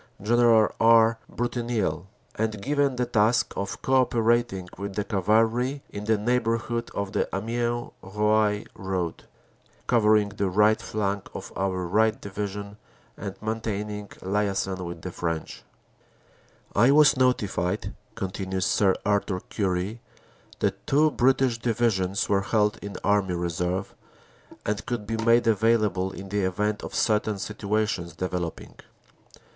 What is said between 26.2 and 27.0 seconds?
the event of